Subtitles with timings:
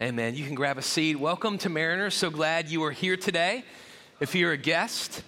[0.00, 0.36] Amen.
[0.36, 1.16] You can grab a seat.
[1.16, 2.14] Welcome to Mariners.
[2.14, 3.64] So glad you are here today.
[4.20, 5.24] If you're a guest,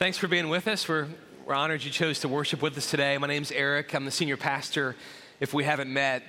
[0.00, 0.88] thanks for being with us.
[0.88, 1.06] We're,
[1.46, 3.16] we're honored you chose to worship with us today.
[3.16, 3.94] My name's Eric.
[3.94, 4.96] I'm the senior pastor,
[5.38, 6.24] if we haven't met.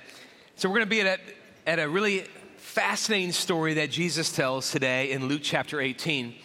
[0.54, 2.26] So we're going to be at a, at a really
[2.58, 6.36] fascinating story that Jesus tells today in Luke chapter 18.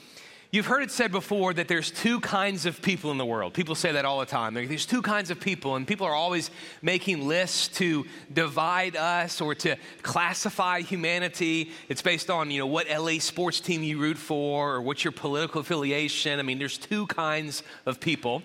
[0.56, 3.54] You've heard it said before that there's two kinds of people in the world.
[3.54, 4.54] People say that all the time.
[4.54, 6.50] There's two kinds of people, and people are always
[6.82, 11.72] making lists to divide us or to classify humanity.
[11.90, 15.12] It's based on, you know, what LA sports team you root for or what's your
[15.12, 16.40] political affiliation.
[16.40, 18.42] I mean, there's two kinds of people.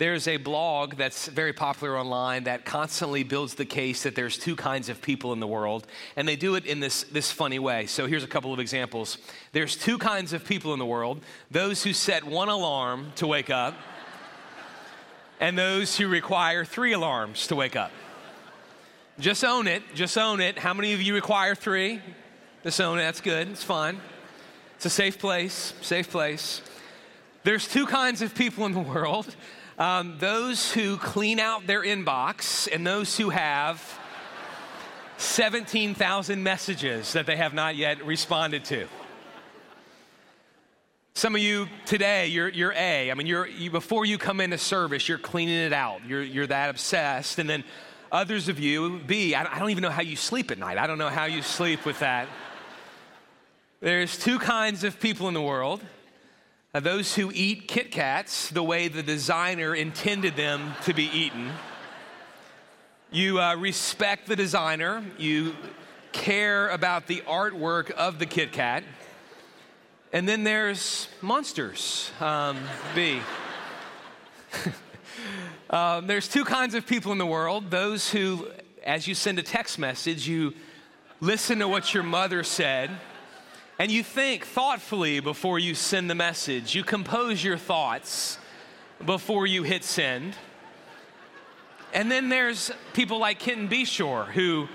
[0.00, 4.56] There's a blog that's very popular online that constantly builds the case that there's two
[4.56, 5.86] kinds of people in the world,
[6.16, 7.84] and they do it in this, this funny way.
[7.84, 9.18] So here's a couple of examples.
[9.52, 13.50] There's two kinds of people in the world those who set one alarm to wake
[13.50, 13.74] up,
[15.38, 17.92] and those who require three alarms to wake up.
[19.18, 19.82] Just own it.
[19.94, 20.58] Just own it.
[20.58, 22.00] How many of you require three?
[22.62, 23.02] Just own it.
[23.02, 23.48] That's good.
[23.48, 24.00] It's fine.
[24.76, 25.74] It's a safe place.
[25.82, 26.62] Safe place.
[27.42, 29.36] There's two kinds of people in the world
[29.80, 33.82] um, those who clean out their inbox and those who have
[35.16, 38.86] 17,000 messages that they have not yet responded to.
[41.14, 43.10] Some of you today, you're, you're A.
[43.10, 46.02] I mean, you're, you, before you come into service, you're cleaning it out.
[46.06, 47.38] You're, you're that obsessed.
[47.38, 47.64] And then
[48.12, 50.76] others of you, B, I, I don't even know how you sleep at night.
[50.76, 52.28] I don't know how you sleep with that.
[53.80, 55.82] There's two kinds of people in the world
[56.72, 61.50] uh, those who eat Kit Kats the way the designer intended them to be eaten.
[63.10, 65.56] You uh, respect the designer, you
[66.12, 68.84] care about the artwork of the Kit Kat.
[70.12, 72.58] And then there's monsters, um,
[72.94, 73.20] B.
[75.70, 78.48] um, there's two kinds of people in the world those who,
[78.84, 80.54] as you send a text message, you
[81.20, 82.90] listen to what your mother said
[83.80, 86.74] and you think thoughtfully before you send the message.
[86.74, 88.36] You compose your thoughts
[89.06, 90.34] before you hit send.
[91.94, 94.68] And then there's people like Kenton Beshore who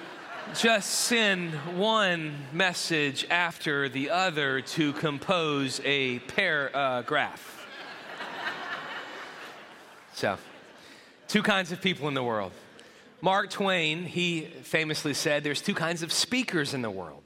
[0.56, 7.68] just send one message after the other to compose a paragraph.
[10.16, 10.40] so,
[11.28, 12.54] two kinds of people in the world.
[13.22, 17.22] Mark Twain, he famously said, there's two kinds of speakers in the world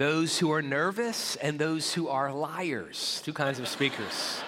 [0.00, 3.20] those who are nervous and those who are liars.
[3.22, 4.40] Two kinds of speakers.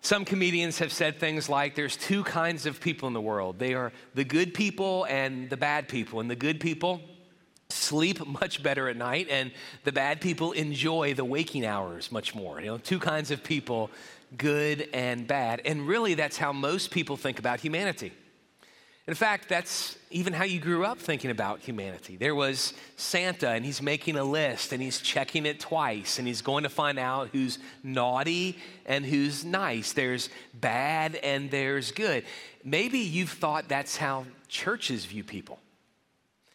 [0.00, 3.74] Some comedians have said things like there's two kinds of people in the world they
[3.74, 6.20] are the good people and the bad people.
[6.20, 7.00] And the good people
[7.68, 9.50] sleep much better at night, and
[9.82, 12.60] the bad people enjoy the waking hours much more.
[12.60, 13.90] You know, two kinds of people,
[14.38, 15.62] good and bad.
[15.64, 18.12] And really, that's how most people think about humanity.
[19.08, 22.16] In fact, that's even how you grew up thinking about humanity.
[22.16, 26.40] There was Santa, and he's making a list, and he's checking it twice, and he's
[26.40, 29.92] going to find out who's naughty and who's nice.
[29.92, 32.24] There's bad and there's good.
[32.62, 35.58] Maybe you've thought that's how churches view people.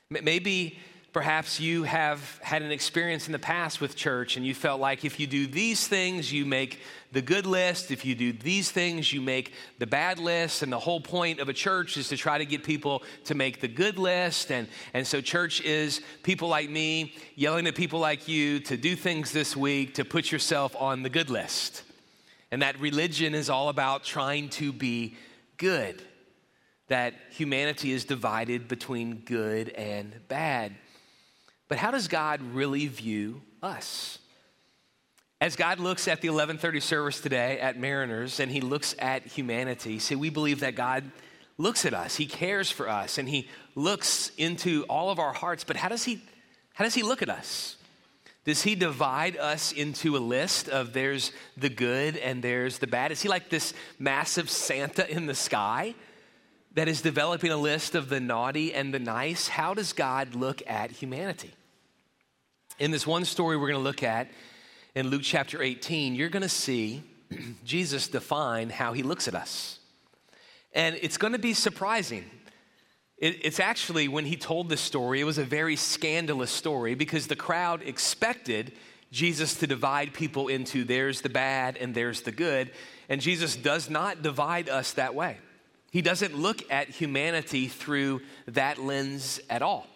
[0.09, 0.79] Maybe
[1.17, 5.03] Perhaps you have had an experience in the past with church and you felt like
[5.03, 6.79] if you do these things, you make
[7.11, 7.89] the good list.
[7.89, 10.61] If you do these things, you make the bad list.
[10.61, 13.61] And the whole point of a church is to try to get people to make
[13.61, 14.51] the good list.
[14.51, 18.95] And, and so, church is people like me yelling at people like you to do
[18.95, 21.81] things this week to put yourself on the good list.
[22.51, 25.17] And that religion is all about trying to be
[25.57, 26.00] good,
[26.89, 30.75] that humanity is divided between good and bad.
[31.67, 34.19] But how does God really view us?
[35.39, 40.00] As God looks at the 1130 service today at Mariners and he looks at humanity,
[40.00, 41.03] see, we believe that God
[41.59, 45.63] looks at us, he cares for us, and he looks into all of our hearts.
[45.63, 46.23] But how does he,
[46.73, 47.75] how does he look at us?
[48.45, 53.11] Does he divide us into a list of there's the good and there's the bad?
[53.11, 55.94] Is he like this massive Santa in the sky
[56.73, 59.50] that is developing a list of the naughty and the nice?
[59.50, 61.51] How does God look at humanity?
[62.79, 64.29] In this one story we're going to look at
[64.94, 67.01] in Luke chapter 18, you're going to see
[67.65, 69.79] Jesus define how he looks at us.
[70.74, 72.24] And it's going to be surprising.
[73.18, 77.25] It, it's actually, when he told this story, it was a very scandalous story because
[77.25, 78.74] the crowd expected
[79.12, 82.69] Jesus to divide people into there's the bad and there's the good.
[83.09, 85.38] And Jesus does not divide us that way.
[85.89, 89.88] He doesn't look at humanity through that lens at all.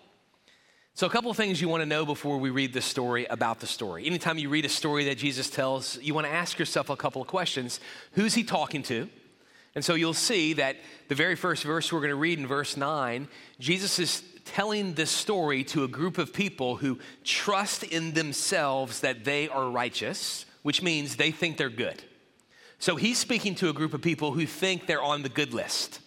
[0.93, 3.61] So, a couple of things you want to know before we read the story about
[3.61, 4.05] the story.
[4.05, 7.21] Anytime you read a story that Jesus tells, you want to ask yourself a couple
[7.21, 7.79] of questions.
[8.11, 9.09] Who's he talking to?
[9.73, 10.75] And so you'll see that
[11.07, 15.09] the very first verse we're going to read in verse 9, Jesus is telling this
[15.09, 20.81] story to a group of people who trust in themselves that they are righteous, which
[20.81, 22.03] means they think they're good.
[22.79, 26.01] So he's speaking to a group of people who think they're on the good list.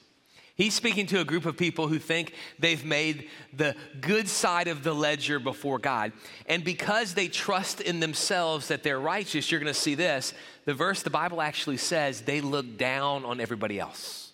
[0.57, 4.85] He's speaking to a group of people who think they've made the good side of
[4.85, 6.13] the ledger before God.
[6.47, 10.33] And because they trust in themselves that they're righteous, you're going to see this.
[10.65, 14.31] The verse, the Bible actually says they look down on everybody else,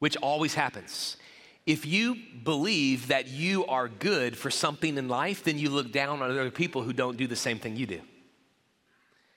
[0.00, 1.16] which always happens.
[1.64, 6.22] If you believe that you are good for something in life, then you look down
[6.22, 8.00] on other people who don't do the same thing you do.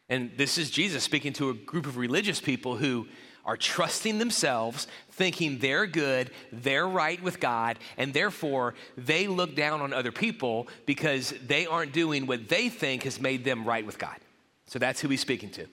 [0.09, 3.07] And this is Jesus speaking to a group of religious people who
[3.45, 9.81] are trusting themselves, thinking they're good, they're right with God, and therefore they look down
[9.81, 13.97] on other people because they aren't doing what they think has made them right with
[13.97, 14.17] God.
[14.67, 15.65] So that's who he's speaking to.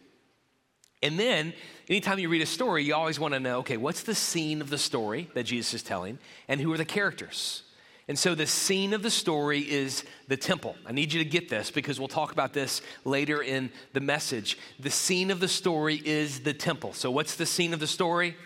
[1.03, 1.53] And then,
[1.89, 4.71] anytime you read a story, you always want to know okay, what's the scene of
[4.71, 6.19] the story that Jesus is telling,
[6.49, 7.63] and who are the characters?
[8.09, 10.77] And so the scene of the story is the temple.
[10.87, 14.59] I need you to get this because we'll talk about this later in the message.
[14.79, 16.93] The scene of the story is the temple.
[16.93, 18.37] So, what's the scene of the story?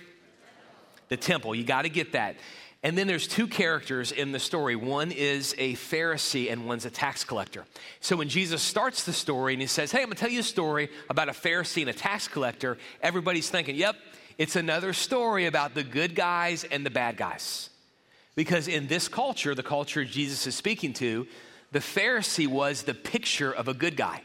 [1.09, 1.55] The temple.
[1.55, 2.37] You got to get that.
[2.83, 4.75] And then there's two characters in the story.
[4.75, 7.67] One is a Pharisee and one's a tax collector.
[8.01, 10.45] So when Jesus starts the story and he says, Hey, I'm gonna tell you a
[10.45, 13.97] story about a Pharisee and a tax collector, everybody's thinking, Yep,
[14.39, 17.70] it's another story about the good guys and the bad guys.
[18.41, 21.27] Because in this culture, the culture Jesus is speaking to,
[21.73, 24.23] the Pharisee was the picture of a good guy.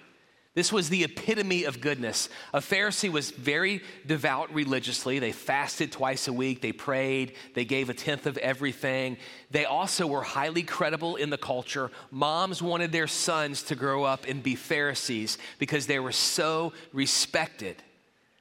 [0.54, 2.30] This was the epitome of goodness.
[2.54, 5.20] A Pharisee was very devout religiously.
[5.20, 9.18] They fasted twice a week, they prayed, they gave a tenth of everything.
[9.52, 11.92] They also were highly credible in the culture.
[12.10, 17.84] Moms wanted their sons to grow up and be Pharisees because they were so respected.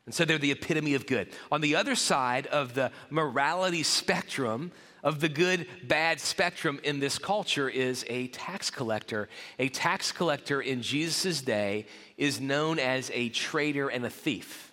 [0.06, 1.30] And so they're the epitome of good.
[1.50, 4.70] On the other side of the morality spectrum,
[5.04, 9.28] of the good bad spectrum in this culture is a tax collector.
[9.58, 11.86] A tax collector in Jesus' day
[12.16, 14.72] is known as a traitor and a thief.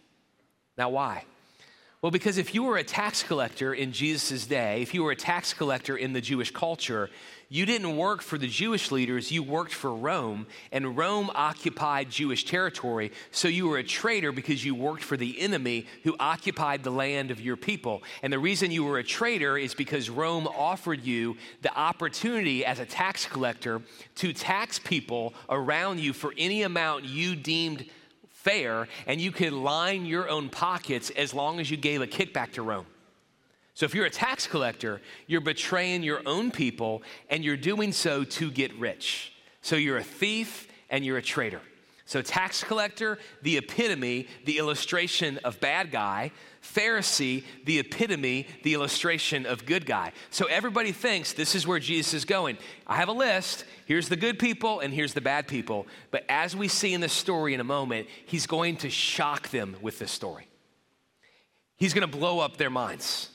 [0.77, 1.25] Now, why?
[2.01, 5.15] Well, because if you were a tax collector in Jesus' day, if you were a
[5.15, 7.09] tax collector in the Jewish culture,
[7.51, 12.45] you didn't work for the Jewish leaders, you worked for Rome, and Rome occupied Jewish
[12.45, 13.11] territory.
[13.31, 17.29] So you were a traitor because you worked for the enemy who occupied the land
[17.29, 18.03] of your people.
[18.23, 22.79] And the reason you were a traitor is because Rome offered you the opportunity as
[22.79, 23.81] a tax collector
[24.15, 27.85] to tax people around you for any amount you deemed
[28.29, 32.53] fair, and you could line your own pockets as long as you gave a kickback
[32.53, 32.85] to Rome.
[33.73, 38.23] So if you're a tax collector, you're betraying your own people and you're doing so
[38.23, 39.33] to get rich.
[39.61, 41.61] So you're a thief and you're a traitor.
[42.11, 46.31] So, tax collector, the epitome, the illustration of bad guy.
[46.61, 50.11] Pharisee, the epitome, the illustration of good guy.
[50.29, 52.57] So, everybody thinks this is where Jesus is going.
[52.85, 53.63] I have a list.
[53.85, 55.87] Here's the good people and here's the bad people.
[56.11, 59.77] But as we see in this story in a moment, he's going to shock them
[59.81, 60.47] with this story.
[61.77, 63.29] He's going to blow up their minds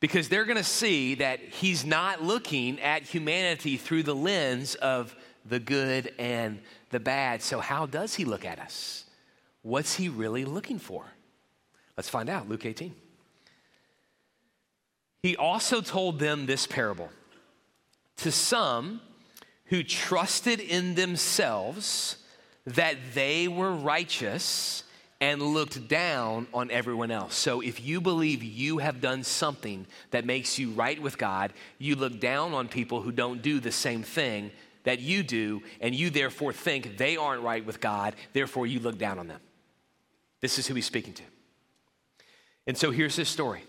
[0.00, 5.16] because they're going to see that he's not looking at humanity through the lens of
[5.44, 6.60] the good and
[6.90, 7.42] the bad.
[7.42, 9.04] So, how does he look at us?
[9.62, 11.04] What's he really looking for?
[11.96, 12.48] Let's find out.
[12.48, 12.94] Luke 18.
[15.22, 17.10] He also told them this parable
[18.18, 19.00] to some
[19.66, 22.16] who trusted in themselves
[22.64, 24.84] that they were righteous
[25.20, 27.34] and looked down on everyone else.
[27.34, 31.96] So if you believe you have done something that makes you right with God, you
[31.96, 34.52] look down on people who don't do the same thing
[34.84, 38.96] that you do, and you therefore think they aren't right with God, therefore you look
[38.96, 39.40] down on them.
[40.40, 41.22] This is who he's speaking to.
[42.66, 43.62] And so here's his story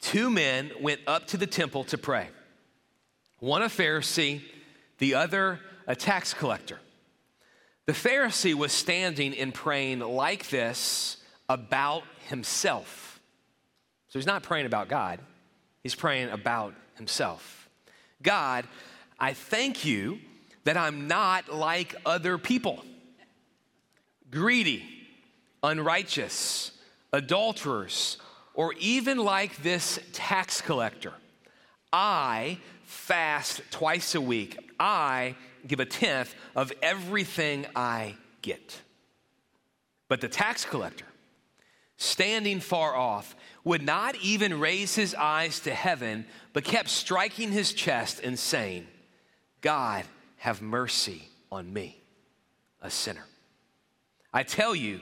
[0.00, 2.28] Two men went up to the temple to pray
[3.38, 4.42] one a Pharisee,
[4.98, 6.80] the other a tax collector.
[7.88, 11.16] The Pharisee was standing and praying like this
[11.48, 13.18] about himself.
[14.08, 15.20] So he's not praying about God,
[15.82, 17.70] he's praying about himself.
[18.22, 18.66] God,
[19.18, 20.18] I thank you
[20.64, 22.84] that I'm not like other people
[24.30, 24.84] greedy,
[25.62, 26.72] unrighteous,
[27.14, 28.18] adulterers,
[28.52, 31.14] or even like this tax collector.
[31.90, 34.58] I fast twice a week.
[34.78, 35.36] I
[35.66, 38.80] give a tenth of everything I get.
[40.08, 41.04] But the tax collector,
[41.96, 47.72] standing far off, would not even raise his eyes to heaven, but kept striking his
[47.72, 48.86] chest and saying,
[49.60, 50.04] God,
[50.38, 52.00] have mercy on me,
[52.80, 53.26] a sinner.
[54.32, 55.00] I tell you,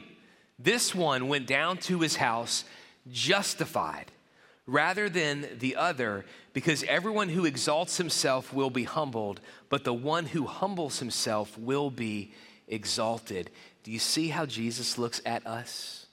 [0.59, 2.65] this one went down to his house
[3.11, 4.11] justified
[4.67, 10.27] rather than the other, because everyone who exalts himself will be humbled, but the one
[10.27, 12.33] who humbles himself will be
[12.67, 13.51] exalted.
[13.85, 16.07] Do you see how Jesus looks at us?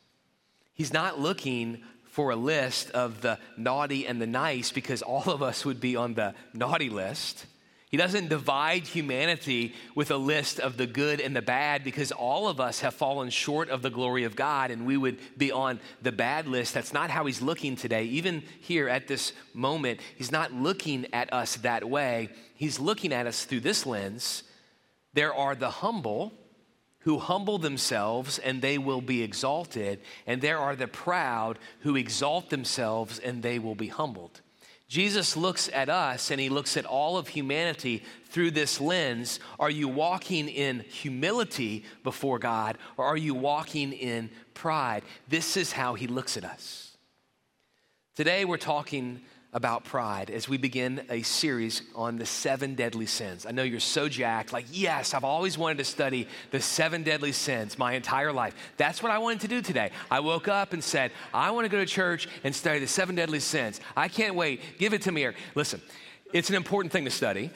[0.73, 5.41] He's not looking for a list of the naughty and the nice because all of
[5.41, 7.47] us would be on the naughty list.
[7.93, 12.47] He doesn't divide humanity with a list of the good and the bad because all
[12.47, 15.79] of us have fallen short of the glory of God and we would be on
[16.01, 16.73] the bad list.
[16.73, 18.05] That's not how he's looking today.
[18.05, 22.29] Even here at this moment, he's not looking at us that way.
[22.55, 24.41] He's looking at us through this lens.
[25.13, 26.33] There are the humble
[27.01, 32.49] who humble themselves and they will be exalted, and there are the proud who exalt
[32.49, 34.41] themselves and they will be humbled.
[34.87, 39.39] Jesus looks at us and he looks at all of humanity through this lens.
[39.59, 45.03] Are you walking in humility before God or are you walking in pride?
[45.27, 46.97] This is how he looks at us.
[48.15, 49.21] Today we're talking
[49.53, 53.45] about pride as we begin a series on the seven deadly sins.
[53.45, 57.31] I know you're so jacked, like, yes, I've always wanted to study the seven deadly
[57.31, 58.55] sins my entire life.
[58.77, 59.91] That's what I wanted to do today.
[60.09, 63.15] I woke up and said, I want to go to church and study the seven
[63.15, 63.79] deadly sins.
[63.95, 64.61] I can't wait.
[64.79, 65.35] Give it to me here.
[65.55, 65.81] Listen,
[66.33, 67.51] it's an important thing to study.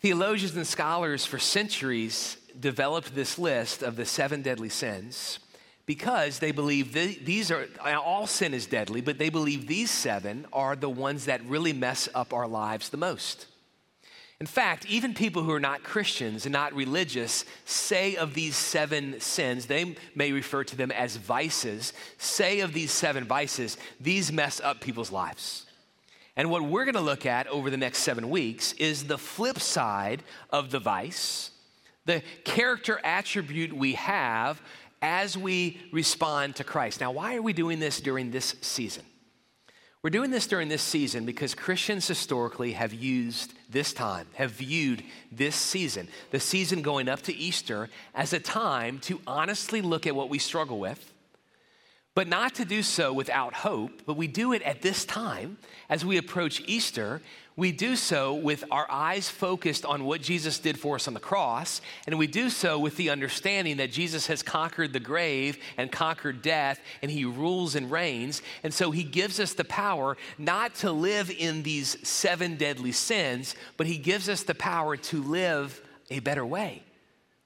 [0.00, 5.38] Theologians and scholars for centuries developed this list of the seven deadly sins
[5.86, 10.76] because they believe these are all sin is deadly, but they believe these seven are
[10.76, 13.46] the ones that really mess up our lives the most.
[14.40, 19.20] In fact, even people who are not Christians and not religious say of these seven
[19.20, 24.60] sins, they may refer to them as vices, say of these seven vices, these mess
[24.60, 25.66] up people's lives.
[26.36, 29.60] And what we're going to look at over the next seven weeks is the flip
[29.60, 31.50] side of the vice,
[32.04, 34.60] the character attribute we have
[35.04, 36.98] as we respond to Christ.
[36.98, 39.04] Now, why are we doing this during this season?
[40.02, 45.04] We're doing this during this season because Christians historically have used this time, have viewed
[45.30, 50.16] this season, the season going up to Easter, as a time to honestly look at
[50.16, 51.12] what we struggle with,
[52.14, 56.04] but not to do so without hope, but we do it at this time as
[56.04, 57.20] we approach Easter
[57.56, 61.20] we do so with our eyes focused on what Jesus did for us on the
[61.20, 65.92] cross, and we do so with the understanding that Jesus has conquered the grave and
[65.92, 68.42] conquered death, and he rules and reigns.
[68.64, 73.54] And so he gives us the power not to live in these seven deadly sins,
[73.76, 75.80] but he gives us the power to live
[76.10, 76.82] a better way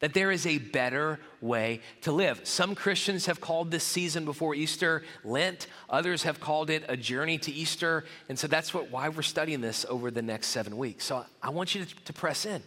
[0.00, 2.40] that there is a better way to live.
[2.44, 7.38] Some Christians have called this season before Easter Lent, others have called it a journey
[7.38, 8.04] to Easter.
[8.28, 11.04] And so that's what, why we're studying this over the next seven weeks.
[11.04, 12.62] So I want you to, to press in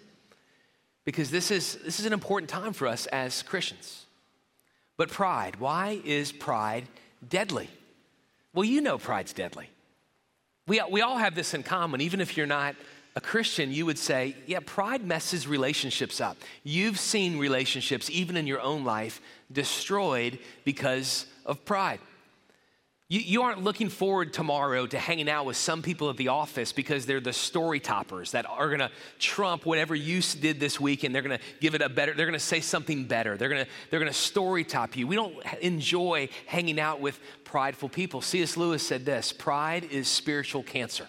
[1.06, 4.06] because this is, this is an important time for us as Christians.
[4.98, 6.86] But pride, why is pride
[7.28, 7.70] deadly?
[8.54, 9.70] Well, you know pride's deadly.
[10.68, 12.76] We, we all have this in common, even if you're not
[13.16, 16.38] a Christian, you would say, yeah, pride messes relationships up.
[16.64, 22.00] You've seen relationships, even in your own life, destroyed because of pride.
[23.10, 26.72] You, you aren't looking forward tomorrow to hanging out with some people at the office
[26.72, 28.90] because they're the story toppers that are gonna
[29.20, 32.40] trump whatever you did this week and they're gonna give it a better, they're gonna
[32.40, 33.36] say something better.
[33.36, 35.08] They're gonna, they're gonna story top you.
[35.08, 38.22] We don't enjoy hanging out with prideful people.
[38.22, 38.56] C.S.
[38.56, 41.06] Lewis said this pride is spiritual cancer.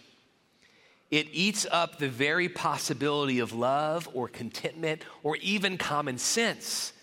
[1.13, 6.95] It eats up the very possibility of love or contentment or even common sense.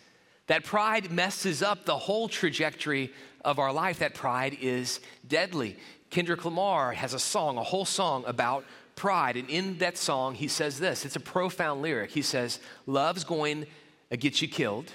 [0.47, 3.13] That pride messes up the whole trajectory
[3.45, 3.99] of our life.
[3.99, 5.77] That pride is deadly.
[6.09, 9.37] Kendrick Lamar has a song, a whole song about pride.
[9.37, 12.09] And in that song, he says this it's a profound lyric.
[12.09, 13.67] He says, Love's going
[14.09, 14.91] to get you killed,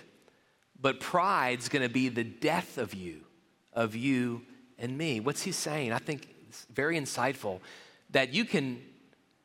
[0.81, 3.21] but pride's going to be the death of you,
[3.73, 4.43] of you
[4.77, 5.21] and me.
[5.21, 5.93] What's he saying?
[5.93, 7.61] I think it's very insightful
[8.11, 8.83] that you can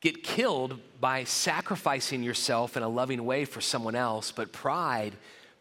[0.01, 5.13] get killed by sacrificing yourself in a loving way for someone else, but pride,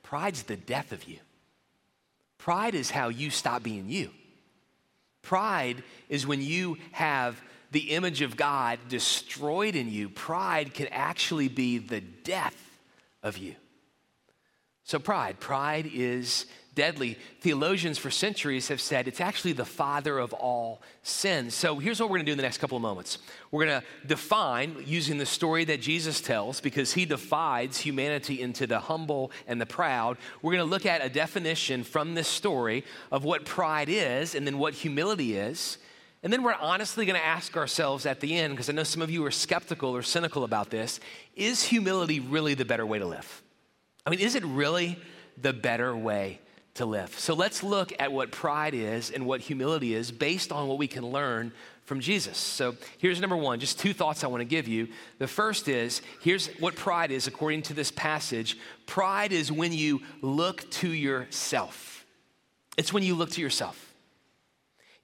[0.02, 1.18] pride's the death of you.
[2.38, 4.10] Pride is how you stop being you.
[5.22, 7.40] Pride is when you have
[7.70, 10.08] the image of God destroyed in you.
[10.08, 12.78] Pride can actually be the death
[13.22, 13.54] of you.
[14.84, 16.46] So, pride, pride is
[16.78, 17.18] deadly.
[17.40, 21.52] Theologians for centuries have said it's actually the father of all sins.
[21.52, 23.18] So here's what we're going to do in the next couple of moments.
[23.50, 28.68] We're going to define using the story that Jesus tells because he divides humanity into
[28.68, 30.18] the humble and the proud.
[30.40, 34.46] We're going to look at a definition from this story of what pride is and
[34.46, 35.78] then what humility is.
[36.22, 39.02] And then we're honestly going to ask ourselves at the end, because I know some
[39.02, 41.00] of you are skeptical or cynical about this
[41.34, 43.42] is humility really the better way to live?
[44.06, 44.96] I mean, is it really
[45.36, 46.40] the better way
[46.78, 47.16] to live.
[47.18, 50.86] So let's look at what pride is and what humility is based on what we
[50.86, 51.52] can learn
[51.84, 52.36] from Jesus.
[52.36, 54.88] So here's number one, just two thoughts I want to give you.
[55.18, 60.02] The first is here's what pride is according to this passage pride is when you
[60.20, 62.04] look to yourself,
[62.76, 63.87] it's when you look to yourself.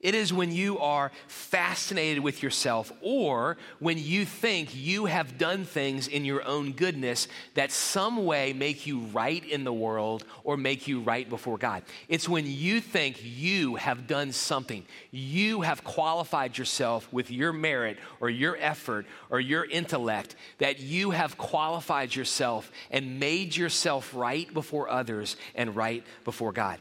[0.05, 5.65] It is when you are fascinated with yourself or when you think you have done
[5.65, 10.57] things in your own goodness that some way make you right in the world or
[10.57, 11.81] make you right before God.
[12.07, 17.97] It's when you think you have done something, you have qualified yourself with your merit
[18.19, 24.53] or your effort or your intellect, that you have qualified yourself and made yourself right
[24.53, 26.77] before others and right before God.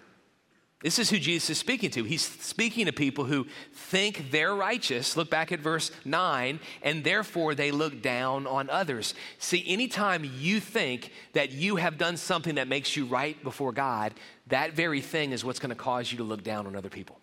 [0.84, 2.04] This is who Jesus is speaking to.
[2.04, 5.16] He's speaking to people who think they're righteous.
[5.16, 9.14] Look back at verse 9, and therefore they look down on others.
[9.38, 14.12] See, anytime you think that you have done something that makes you right before God,
[14.48, 17.18] that very thing is what's going to cause you to look down on other people.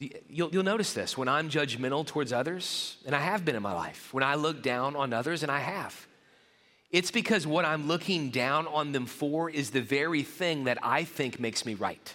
[0.00, 3.72] You'll, you'll, notice this when I'm judgmental towards others, and I have been in my
[3.72, 6.08] life, when I look down on others, and I have.
[6.90, 11.04] It's because what I'm looking down on them for is the very thing that I
[11.04, 12.14] think makes me right.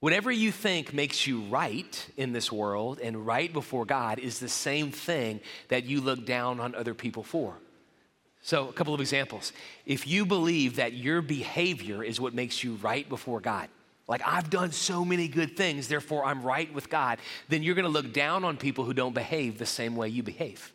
[0.00, 4.48] Whatever you think makes you right in this world and right before God is the
[4.48, 7.54] same thing that you look down on other people for.
[8.42, 9.52] So, a couple of examples.
[9.86, 13.68] If you believe that your behavior is what makes you right before God,
[14.08, 17.88] like I've done so many good things, therefore I'm right with God, then you're gonna
[17.88, 20.72] look down on people who don't behave the same way you behave.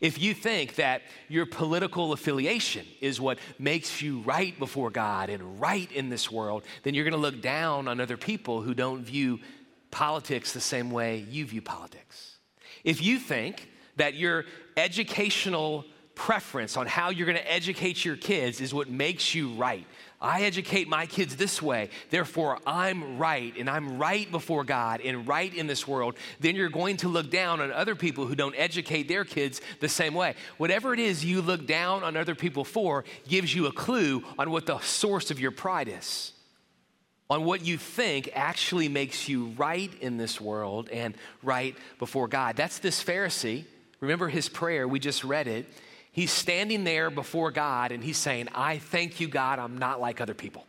[0.00, 5.60] If you think that your political affiliation is what makes you right before God and
[5.60, 9.04] right in this world, then you're going to look down on other people who don't
[9.04, 9.40] view
[9.90, 12.38] politics the same way you view politics.
[12.82, 14.44] If you think that your
[14.76, 15.84] educational
[16.14, 19.86] preference on how you're going to educate your kids is what makes you right,
[20.24, 25.28] I educate my kids this way, therefore I'm right and I'm right before God and
[25.28, 28.54] right in this world, then you're going to look down on other people who don't
[28.56, 30.34] educate their kids the same way.
[30.56, 34.50] Whatever it is you look down on other people for gives you a clue on
[34.50, 36.32] what the source of your pride is.
[37.28, 42.56] On what you think actually makes you right in this world and right before God.
[42.56, 43.64] That's this Pharisee.
[44.00, 45.66] Remember his prayer, we just read it.
[46.14, 50.20] He's standing there before God and he's saying, I thank you, God, I'm not like
[50.20, 50.64] other people.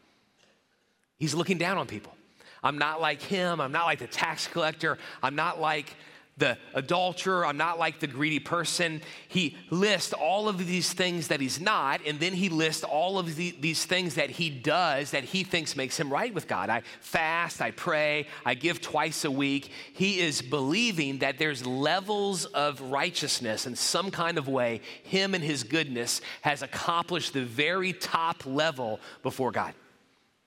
[1.19, 2.17] He's looking down on people.
[2.63, 3.61] I'm not like him.
[3.61, 4.97] I'm not like the tax collector.
[5.21, 5.95] I'm not like
[6.37, 9.01] the adulterer, I'm not like the greedy person.
[9.29, 13.35] He lists all of these things that he's not, and then he lists all of
[13.37, 16.69] the, these things that he does that he thinks makes him right with God.
[16.69, 19.71] I fast, I pray, I give twice a week.
[19.93, 24.81] He is believing that there's levels of righteousness in some kind of way.
[25.03, 29.73] Him and his goodness has accomplished the very top level before God.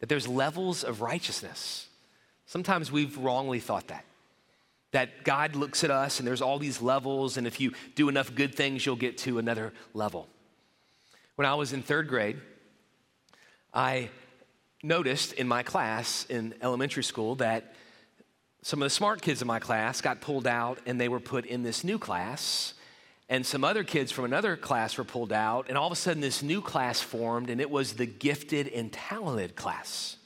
[0.00, 1.88] That there's levels of righteousness.
[2.44, 4.04] Sometimes we've wrongly thought that
[4.92, 8.34] that God looks at us and there's all these levels, and if you do enough
[8.34, 10.28] good things, you'll get to another level.
[11.36, 12.38] When I was in third grade,
[13.72, 14.08] I
[14.82, 17.74] noticed in my class in elementary school that
[18.62, 21.46] some of the smart kids in my class got pulled out and they were put
[21.46, 22.74] in this new class.
[23.28, 26.22] And some other kids from another class were pulled out, and all of a sudden,
[26.22, 30.16] this new class formed, and it was the gifted and talented class.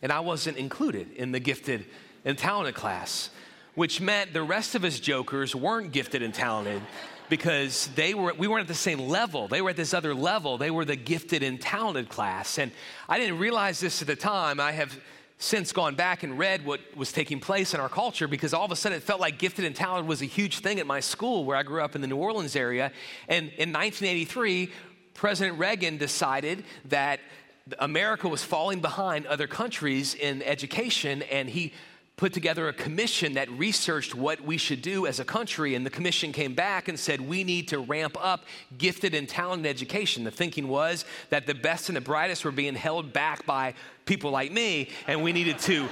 [0.00, 1.84] And I wasn't included in the gifted
[2.24, 3.28] and talented class
[3.78, 6.82] which meant the rest of us jokers weren't gifted and talented
[7.28, 9.46] because they were we weren't at the same level.
[9.46, 10.58] They were at this other level.
[10.58, 12.58] They were the gifted and talented class.
[12.58, 12.72] And
[13.08, 14.58] i didn't realize this at the time.
[14.58, 14.98] I have
[15.38, 18.72] since gone back and read what was taking place in our culture because all of
[18.72, 21.44] a sudden it felt like gifted and talented was a huge thing at my school
[21.44, 22.90] where i grew up in the new orleans area.
[23.28, 24.72] And in 1983
[25.14, 27.20] president reagan decided that
[27.78, 31.72] america was falling behind other countries in education and he
[32.18, 35.76] put together a commission that researched what we should do as a country.
[35.76, 38.44] And the commission came back and said, we need to ramp up
[38.76, 40.24] gifted and talented education.
[40.24, 44.32] The thinking was that the best and the brightest were being held back by people
[44.32, 45.88] like me, and we needed to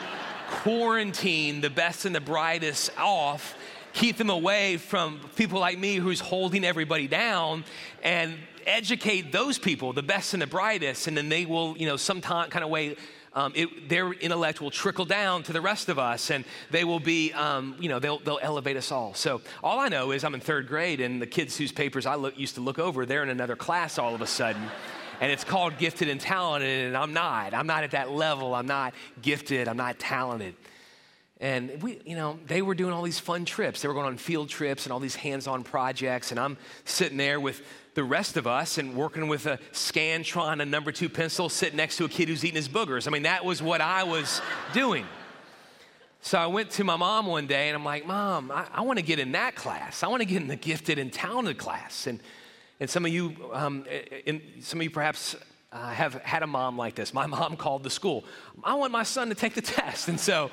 [0.50, 3.56] quarantine the best and the brightest off.
[3.92, 7.64] Keep them away from people like me who's holding everybody down
[8.02, 8.34] and
[8.66, 12.20] educate those people, the best and the brightest, and then they will, you know, some
[12.20, 12.96] kind of way
[13.36, 16.98] um, it, their intellect will trickle down to the rest of us and they will
[16.98, 19.12] be, um, you know, they'll, they'll elevate us all.
[19.12, 22.16] So all I know is I'm in third grade and the kids whose papers I
[22.34, 24.62] used to look over, they're in another class all of a sudden.
[25.20, 27.54] and it's called gifted and talented, and I'm not.
[27.54, 28.54] I'm not at that level.
[28.54, 29.68] I'm not gifted.
[29.68, 30.54] I'm not talented.
[31.40, 33.82] And we, you know, they were doing all these fun trips.
[33.82, 37.38] They were going on field trips and all these hands-on projects, and I'm sitting there
[37.38, 37.62] with
[37.96, 41.96] the rest of us and working with a Scantron, a number two pencil, sitting next
[41.96, 43.08] to a kid who's eating his boogers.
[43.08, 44.42] I mean, that was what I was
[44.74, 45.06] doing.
[46.20, 48.98] So I went to my mom one day and I'm like, Mom, I, I want
[48.98, 50.02] to get in that class.
[50.02, 52.06] I want to get in the gifted and talented class.
[52.06, 52.20] And,
[52.80, 53.86] and some of you, um,
[54.26, 55.34] in, some of you perhaps
[55.72, 57.14] uh, have had a mom like this.
[57.14, 58.26] My mom called the school.
[58.62, 60.08] I want my son to take the test.
[60.08, 60.50] And so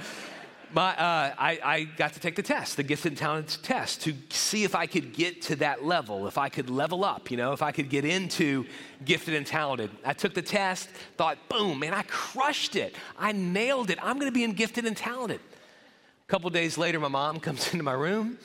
[0.73, 4.13] my, uh, I, I, got to take the test, the gifted and talented test, to
[4.29, 7.53] see if I could get to that level, if I could level up, you know,
[7.53, 8.65] if I could get into
[9.05, 9.91] gifted and talented.
[10.03, 12.95] I took the test, thought, boom, man, I crushed it.
[13.17, 13.99] I nailed it.
[14.01, 15.39] I'm going to be in gifted and talented.
[15.39, 18.39] A couple days later, my mom comes into my room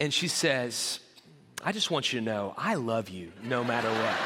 [0.00, 1.00] and she says,
[1.64, 4.16] I just want you to know I love you no matter what.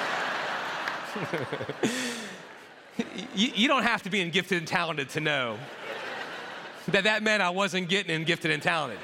[3.34, 5.56] you, you don't have to be in gifted and talented to know
[6.92, 8.98] that that meant I wasn't getting in gifted and talented.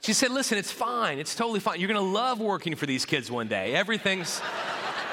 [0.00, 1.18] She said, listen, it's fine.
[1.18, 1.80] It's totally fine.
[1.80, 3.74] You're going to love working for these kids one day.
[3.74, 4.40] Everything's,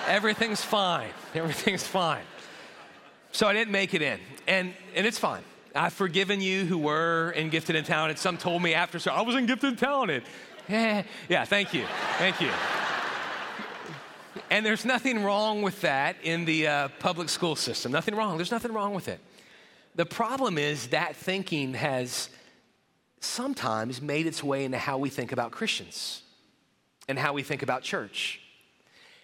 [0.08, 1.10] everything's fine.
[1.34, 2.24] Everything's fine.
[3.32, 4.20] So I didn't make it in.
[4.48, 5.42] And, and it's fine.
[5.76, 8.20] I've forgiven you who were in gifted and talented.
[8.20, 10.24] Some told me after, so I was in gifted and talented.
[10.70, 11.86] Yeah, yeah, thank you.
[12.18, 12.50] Thank you.
[14.50, 17.92] And there's nothing wrong with that in the uh, public school system.
[17.92, 18.38] Nothing wrong.
[18.38, 19.20] There's nothing wrong with it.
[19.96, 22.30] The problem is that thinking has
[23.22, 26.22] sometimes made its way into how we think about Christians
[27.08, 28.42] and how we think about church.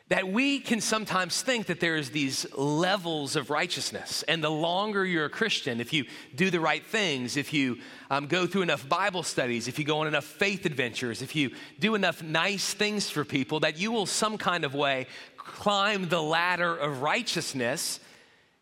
[0.07, 4.23] That we can sometimes think that there's these levels of righteousness.
[4.23, 6.05] And the longer you're a Christian, if you
[6.35, 7.77] do the right things, if you
[8.09, 11.51] um, go through enough Bible studies, if you go on enough faith adventures, if you
[11.79, 15.07] do enough nice things for people, that you will some kind of way
[15.37, 18.01] climb the ladder of righteousness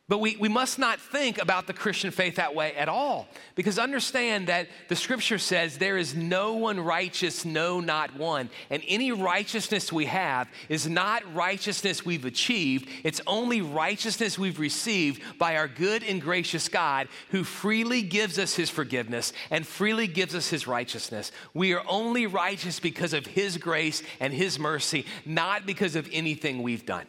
[0.09, 3.27] but we, we must not think about the Christian faith that way at all.
[3.53, 8.49] Because understand that the scripture says there is no one righteous, no, not one.
[8.71, 15.21] And any righteousness we have is not righteousness we've achieved, it's only righteousness we've received
[15.37, 20.33] by our good and gracious God who freely gives us his forgiveness and freely gives
[20.33, 21.31] us his righteousness.
[21.53, 26.63] We are only righteous because of his grace and his mercy, not because of anything
[26.63, 27.05] we've done.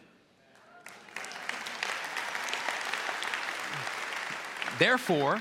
[4.81, 5.39] Therefore,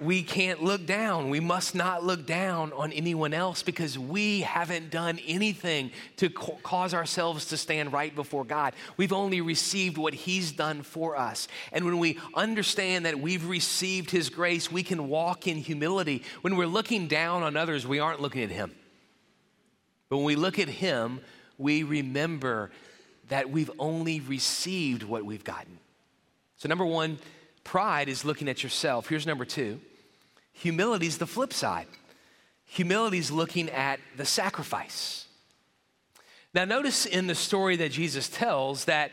[0.00, 1.30] we can't look down.
[1.30, 6.92] We must not look down on anyone else because we haven't done anything to cause
[6.92, 8.74] ourselves to stand right before God.
[8.96, 11.46] We've only received what He's done for us.
[11.70, 16.24] And when we understand that we've received His grace, we can walk in humility.
[16.40, 18.72] When we're looking down on others, we aren't looking at Him.
[20.08, 21.20] But when we look at Him,
[21.58, 22.72] we remember
[23.28, 25.78] that we've only received what we've gotten.
[26.56, 27.18] So, number one,
[27.64, 29.08] Pride is looking at yourself.
[29.08, 29.80] Here's number two
[30.52, 31.86] humility is the flip side.
[32.66, 35.26] Humility is looking at the sacrifice.
[36.54, 39.10] Now, notice in the story that Jesus tells that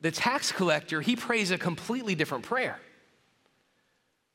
[0.00, 2.78] the tax collector, he prays a completely different prayer.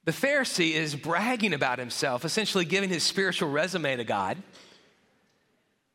[0.06, 4.38] The Pharisee is bragging about himself, essentially giving his spiritual resume to God.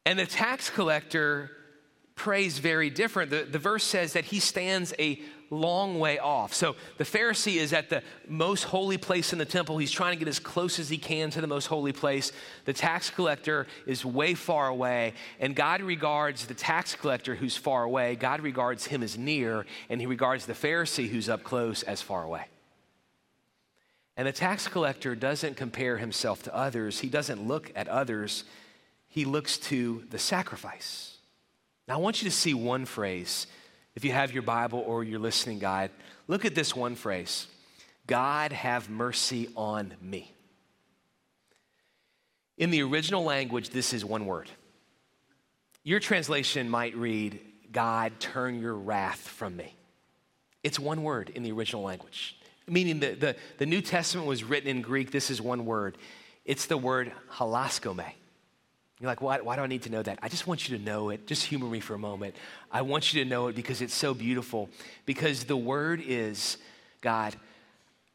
[0.04, 1.50] And the tax collector
[2.16, 3.30] prays very different.
[3.30, 6.54] The, the verse says that he stands a long way off.
[6.54, 9.78] So the Pharisee is at the most holy place in the temple.
[9.78, 12.30] He's trying to get as close as he can to the most holy place.
[12.64, 17.82] The tax collector is way far away, and God regards the tax collector who's far
[17.82, 22.00] away, God regards him as near, and he regards the Pharisee who's up close as
[22.00, 22.44] far away.
[24.16, 28.44] And the tax collector doesn't compare himself to others, he doesn't look at others,
[29.08, 31.16] he looks to the sacrifice.
[31.88, 33.48] Now, I want you to see one phrase
[34.00, 35.90] if you have your Bible or your listening guide,
[36.26, 37.46] look at this one phrase
[38.06, 40.32] God have mercy on me.
[42.56, 44.48] In the original language, this is one word.
[45.84, 47.40] Your translation might read,
[47.72, 49.76] God, turn your wrath from me.
[50.62, 54.70] It's one word in the original language, meaning the, the, the New Testament was written
[54.70, 55.10] in Greek.
[55.10, 55.98] This is one word.
[56.46, 58.12] It's the word hilaskomai.
[59.00, 60.18] You're like, why, why do I need to know that?
[60.22, 61.26] I just want you to know it.
[61.26, 62.36] Just humor me for a moment.
[62.70, 64.68] I want you to know it because it's so beautiful.
[65.06, 66.58] Because the word is,
[67.00, 67.34] God,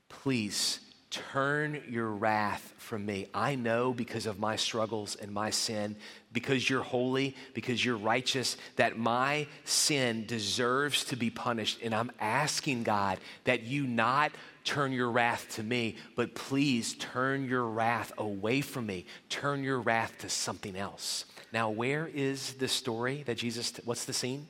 [0.09, 3.27] please turn your wrath from me.
[3.33, 5.95] I know because of my struggles and my sin,
[6.31, 11.79] because you're holy, because you're righteous, that my sin deserves to be punished.
[11.81, 14.33] And I'm asking God that you not
[14.65, 19.05] turn your wrath to me, but please turn your wrath away from me.
[19.29, 21.25] Turn your wrath to something else.
[21.53, 24.47] Now, where is the story that Jesus, what's the scene?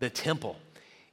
[0.00, 0.56] The temple.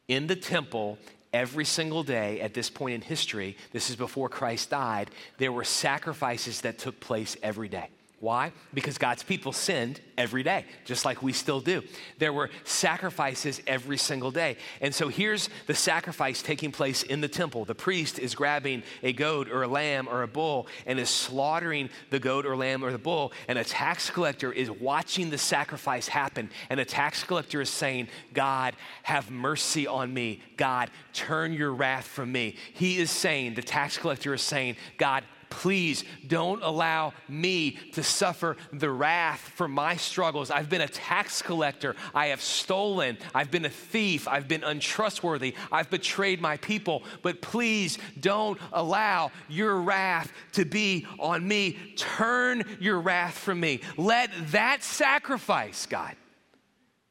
[0.07, 0.97] In the temple,
[1.31, 5.63] every single day at this point in history, this is before Christ died, there were
[5.63, 7.89] sacrifices that took place every day.
[8.21, 8.51] Why?
[8.71, 11.81] Because God's people sinned every day, just like we still do.
[12.19, 14.57] There were sacrifices every single day.
[14.79, 17.65] And so here's the sacrifice taking place in the temple.
[17.65, 21.89] The priest is grabbing a goat or a lamb or a bull and is slaughtering
[22.11, 23.33] the goat or lamb or the bull.
[23.47, 26.51] And a tax collector is watching the sacrifice happen.
[26.69, 30.43] And a tax collector is saying, God, have mercy on me.
[30.57, 32.55] God, turn your wrath from me.
[32.71, 38.57] He is saying, the tax collector is saying, God, please don't allow me to suffer
[38.73, 40.49] the wrath for my struggles.
[40.49, 41.95] I've been a tax collector.
[42.15, 43.19] I have stolen.
[43.35, 44.27] I've been a thief.
[44.27, 45.53] I've been untrustworthy.
[45.71, 47.03] I've betrayed my people.
[47.21, 51.77] But please don't allow your wrath to be on me.
[51.95, 53.81] Turn your wrath from me.
[53.97, 56.15] Let that sacrifice, God,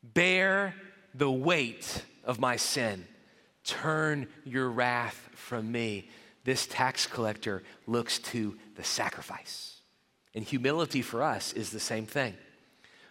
[0.02, 0.74] bear
[1.14, 3.06] the weight of my sin.
[3.64, 6.08] Turn your wrath from me
[6.44, 9.80] this tax collector looks to the sacrifice.
[10.34, 12.34] And humility for us is the same thing.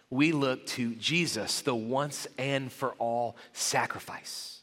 [0.08, 4.59] We look to Jesus, the once and for all sacrifice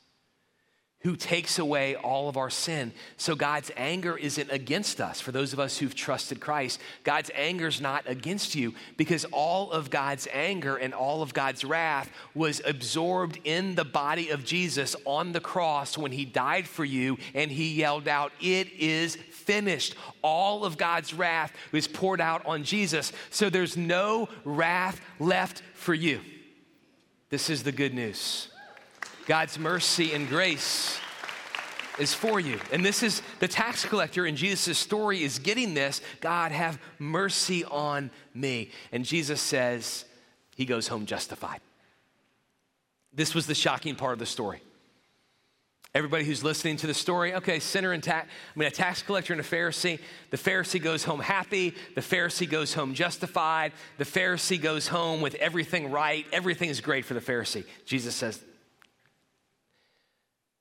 [1.01, 2.91] who takes away all of our sin.
[3.17, 5.21] So God's anger isn't against us.
[5.21, 9.71] For those of us who've trusted Christ, God's anger is not against you because all
[9.71, 14.95] of God's anger and all of God's wrath was absorbed in the body of Jesus
[15.05, 19.95] on the cross when he died for you and he yelled out, It is finished.
[20.23, 23.13] All of God's wrath was poured out on Jesus.
[23.29, 26.21] So there's no wrath left for you.
[27.29, 28.49] This is the good news.
[29.27, 30.97] God's mercy and grace
[31.99, 32.59] is for you.
[32.71, 37.65] And this is the tax collector in Jesus' story is getting this God, have mercy
[37.65, 38.71] on me.
[38.91, 40.05] And Jesus says,
[40.55, 41.59] he goes home justified.
[43.13, 44.61] This was the shocking part of the story.
[45.95, 49.33] Everybody who's listening to the story, okay, sinner and tax, I mean, a tax collector
[49.33, 49.99] and a Pharisee.
[50.29, 51.73] The Pharisee goes home happy.
[51.95, 53.71] The Pharisee goes home justified.
[53.97, 56.25] The Pharisee goes home with everything right.
[56.31, 57.65] Everything is great for the Pharisee.
[57.85, 58.39] Jesus says,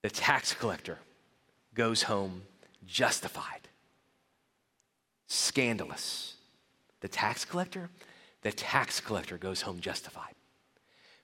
[0.07, 0.99] the tax collector
[1.75, 2.43] goes home
[2.87, 3.63] justified.
[5.27, 6.35] Scandalous.
[7.01, 7.91] The tax collector,
[8.43, 10.37] the tax collector goes home justified.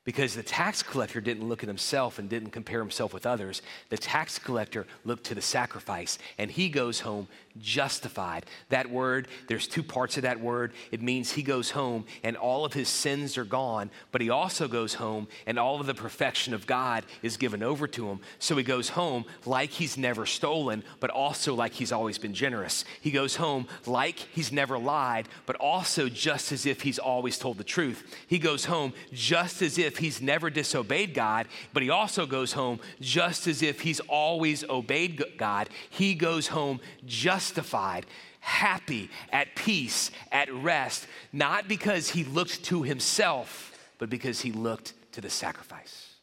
[0.05, 3.63] Because the tax collector didn't look at himself and didn't compare himself with others.
[3.89, 8.47] The tax collector looked to the sacrifice and he goes home justified.
[8.71, 10.73] That word, there's two parts of that word.
[10.91, 14.67] It means he goes home and all of his sins are gone, but he also
[14.67, 18.21] goes home and all of the perfection of God is given over to him.
[18.41, 22.85] So he goes home like he's never stolen, but also like he's always been generous.
[23.01, 27.59] He goes home like he's never lied, but also just as if he's always told
[27.59, 28.17] the truth.
[28.27, 32.53] He goes home just as if if he's never disobeyed God, but he also goes
[32.53, 35.69] home just as if he's always obeyed God.
[35.91, 38.07] He goes home justified,
[38.41, 44.95] happy, at peace, at rest, not because he looked to himself, but because he looked
[45.13, 46.15] to the sacrifice.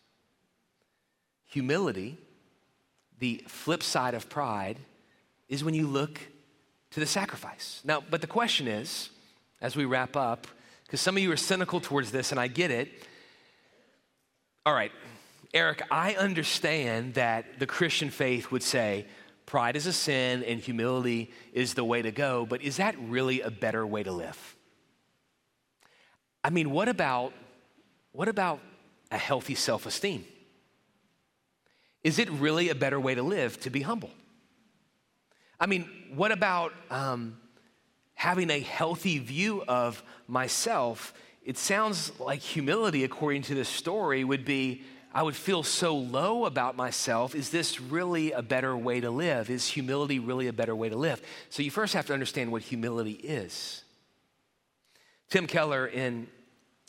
[1.48, 2.18] Humility,
[3.20, 4.78] the flip side of pride,
[5.48, 6.20] is when you look
[6.92, 7.82] to the sacrifice.
[7.84, 9.10] Now, but the question is,
[9.62, 10.48] as we wrap up,
[10.86, 12.90] because some of you are cynical towards this, and I get it,
[14.70, 14.92] all right,
[15.52, 19.08] Eric, I understand that the Christian faith would say
[19.48, 23.42] pride is a sin and humility is the way to go, but is that really
[23.42, 24.56] a better way to live?
[26.44, 27.34] I mean, what about
[28.12, 28.60] what about
[29.10, 30.24] a healthy self-esteem?
[32.04, 34.12] Is it really a better way to live to be humble?
[35.60, 37.40] I mean, what about um,
[38.14, 41.12] having a healthy view of myself
[41.44, 46.46] it sounds like humility, according to this story, would be I would feel so low
[46.46, 47.34] about myself.
[47.34, 49.50] Is this really a better way to live?
[49.50, 51.22] Is humility really a better way to live?
[51.50, 53.84] So you first have to understand what humility is.
[55.30, 56.28] Tim Keller, in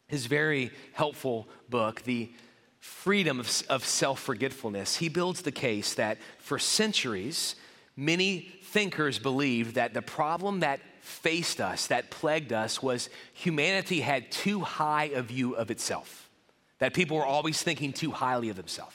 [0.06, 2.30] his very helpful book, The
[2.78, 7.54] Freedom of, of Self Forgetfulness, he builds the case that for centuries,
[7.96, 14.30] many thinkers believed that the problem that faced us, that plagued us, was humanity had
[14.30, 16.28] too high a view of itself,
[16.78, 18.94] that people were always thinking too highly of themselves.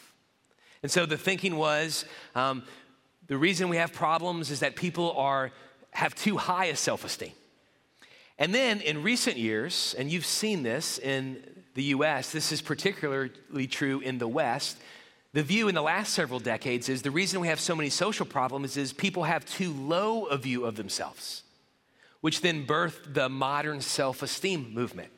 [0.83, 2.63] And so the thinking was um,
[3.27, 5.51] the reason we have problems is that people are,
[5.91, 7.31] have too high a self esteem.
[8.37, 11.41] And then in recent years, and you've seen this in
[11.73, 14.77] the US, this is particularly true in the West.
[15.33, 18.25] The view in the last several decades is the reason we have so many social
[18.25, 21.44] problems is people have too low a view of themselves
[22.25, 25.11] which then birthed the modern self esteem movement,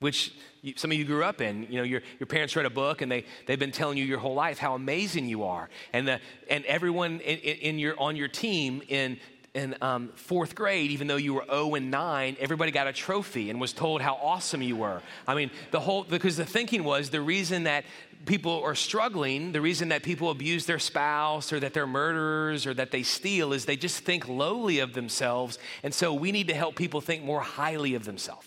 [0.00, 1.68] which you, some of you grew up in.
[1.70, 4.18] You know, your, your parents read a book and they, they've been telling you your
[4.18, 5.70] whole life how amazing you are.
[5.92, 6.18] And, the,
[6.50, 9.20] and everyone in, in your, on your team in
[9.54, 13.50] in um, fourth grade, even though you were 0 and 9, everybody got a trophy
[13.50, 15.02] and was told how awesome you were.
[15.26, 17.84] I mean, the whole, because the thinking was the reason that
[18.24, 22.72] people are struggling, the reason that people abuse their spouse or that they're murderers or
[22.74, 25.58] that they steal is they just think lowly of themselves.
[25.82, 28.46] And so we need to help people think more highly of themselves.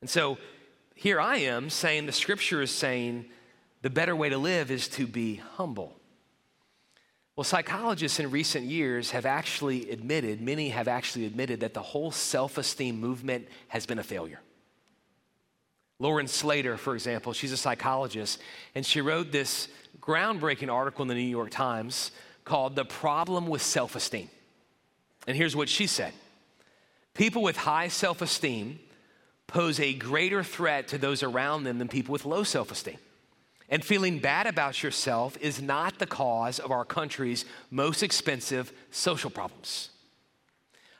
[0.00, 0.38] And so
[0.94, 3.26] here I am saying the scripture is saying
[3.82, 5.97] the better way to live is to be humble.
[7.38, 12.10] Well, psychologists in recent years have actually admitted, many have actually admitted, that the whole
[12.10, 14.40] self esteem movement has been a failure.
[16.00, 18.40] Lauren Slater, for example, she's a psychologist,
[18.74, 19.68] and she wrote this
[20.00, 22.10] groundbreaking article in the New York Times
[22.44, 24.28] called The Problem with Self Esteem.
[25.28, 26.14] And here's what she said
[27.14, 28.80] People with high self esteem
[29.46, 32.98] pose a greater threat to those around them than people with low self esteem.
[33.68, 39.30] And feeling bad about yourself is not the cause of our country's most expensive social
[39.30, 39.90] problems.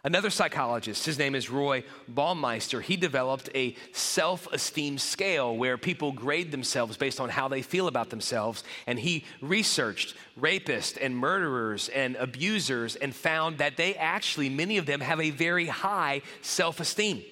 [0.04, 6.12] Another psychologist, his name is Roy Baumeister, he developed a self esteem scale where people
[6.12, 8.62] grade themselves based on how they feel about themselves.
[8.86, 14.86] And he researched rapists and murderers and abusers and found that they actually, many of
[14.86, 17.22] them, have a very high self esteem.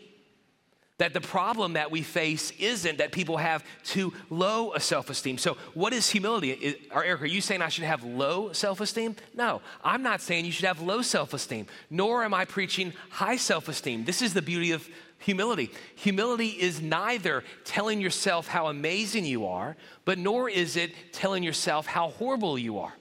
[0.98, 5.36] That the problem that we face isn't that people have too low a self esteem.
[5.36, 6.52] So, what is humility?
[6.52, 9.14] Is, or Eric, are you saying I should have low self esteem?
[9.34, 13.36] No, I'm not saying you should have low self esteem, nor am I preaching high
[13.36, 14.04] self esteem.
[14.04, 15.70] This is the beauty of humility.
[15.96, 21.86] Humility is neither telling yourself how amazing you are, but nor is it telling yourself
[21.86, 22.94] how horrible you are.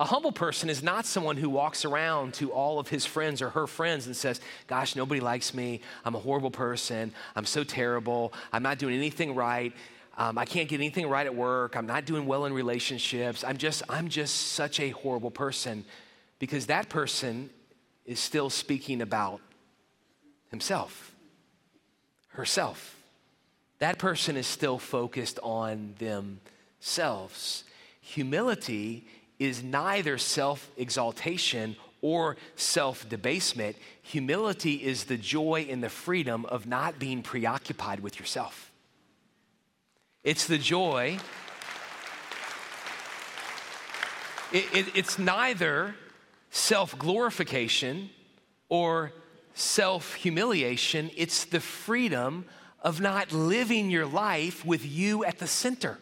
[0.00, 3.50] A humble person is not someone who walks around to all of his friends or
[3.50, 5.82] her friends and says, Gosh, nobody likes me.
[6.06, 7.12] I'm a horrible person.
[7.36, 8.32] I'm so terrible.
[8.50, 9.74] I'm not doing anything right.
[10.16, 11.76] Um, I can't get anything right at work.
[11.76, 13.44] I'm not doing well in relationships.
[13.44, 15.84] I'm just, I'm just such a horrible person
[16.38, 17.50] because that person
[18.06, 19.42] is still speaking about
[20.50, 21.14] himself,
[22.28, 22.96] herself.
[23.80, 27.64] That person is still focused on themselves.
[28.00, 29.06] Humility
[29.40, 33.76] is neither self exaltation or self debasement.
[34.02, 38.70] Humility is the joy and the freedom of not being preoccupied with yourself.
[40.22, 41.18] It's the joy.
[44.52, 45.94] It, it, it's neither
[46.50, 48.10] self glorification
[48.68, 49.12] or
[49.54, 52.44] self humiliation, it's the freedom
[52.82, 55.98] of not living your life with you at the center.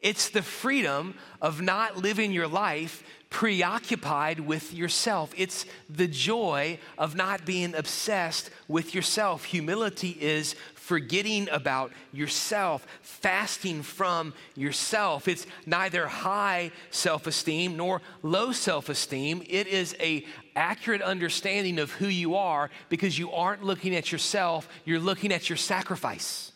[0.00, 5.32] It's the freedom of not living your life preoccupied with yourself.
[5.36, 9.44] It's the joy of not being obsessed with yourself.
[9.44, 15.26] Humility is forgetting about yourself, fasting from yourself.
[15.26, 19.42] It's neither high self-esteem nor low self-esteem.
[19.48, 24.68] It is a accurate understanding of who you are because you aren't looking at yourself,
[24.84, 26.52] you're looking at your sacrifice.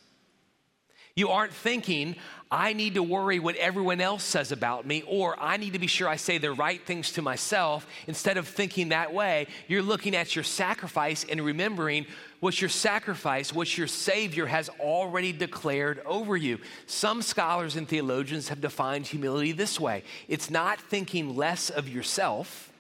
[1.17, 2.15] You aren't thinking,
[2.53, 5.87] I need to worry what everyone else says about me, or I need to be
[5.87, 7.87] sure I say the right things to myself.
[8.09, 12.07] Instead of thinking that way, you're looking at your sacrifice and remembering
[12.41, 16.59] what your sacrifice, what your Savior has already declared over you.
[16.87, 22.73] Some scholars and theologians have defined humility this way it's not thinking less of yourself,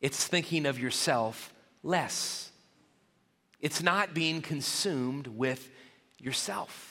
[0.00, 1.52] it's thinking of yourself
[1.84, 2.50] less.
[3.60, 5.68] It's not being consumed with
[6.18, 6.87] yourself.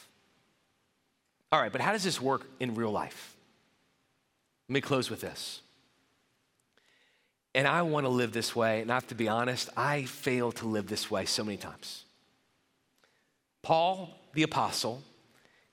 [1.52, 3.36] All right, but how does this work in real life?
[4.68, 5.62] Let me close with this.
[7.56, 10.52] And I want to live this way, and I have to be honest, I fail
[10.54, 12.04] to live this way so many times.
[13.64, 15.02] Paul, the apostle,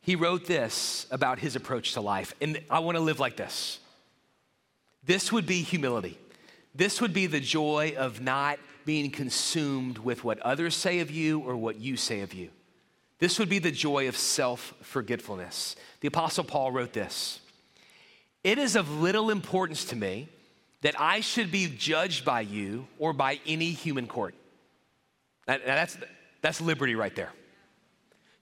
[0.00, 3.80] he wrote this about his approach to life, and I want to live like this.
[5.04, 6.18] This would be humility.
[6.74, 11.40] This would be the joy of not being consumed with what others say of you
[11.40, 12.50] or what you say of you.
[13.24, 15.76] This would be the joy of self forgetfulness.
[16.00, 17.40] The Apostle Paul wrote this
[18.42, 20.28] It is of little importance to me
[20.82, 24.34] that I should be judged by you or by any human court.
[25.48, 25.96] Now, that's,
[26.42, 27.32] that's liberty right there.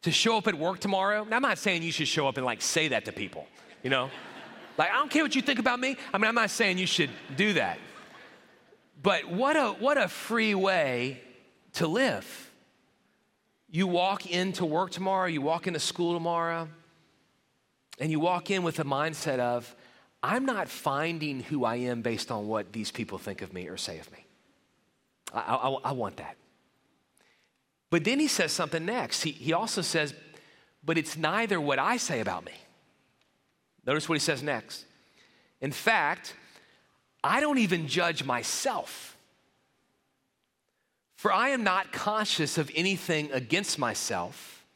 [0.03, 2.45] To show up at work tomorrow, now I'm not saying you should show up and
[2.45, 3.47] like say that to people,
[3.85, 4.11] you know?
[4.79, 5.97] like, I don't care what you think about me.
[6.13, 7.79] I mean, I'm not saying you should do that.
[9.01, 11.21] But what a, what a free way
[11.75, 12.52] to live.
[13.73, 16.69] You walk into work tomorrow, you walk into school tomorrow,
[17.99, 19.75] and you walk in with a mindset of,
[20.23, 23.79] I'm not finding who I am based on what these people think of me or
[23.79, 24.27] say of me.
[25.33, 26.37] I, I, I want that.
[27.89, 29.23] But then he says something next.
[29.23, 30.15] He, he also says,
[30.85, 32.53] but it's neither what I say about me.
[33.87, 34.85] Notice what he says next.
[35.63, 36.35] In fact,
[37.25, 39.12] I don't even judge myself.
[41.23, 44.67] For I am not conscious of anything against myself,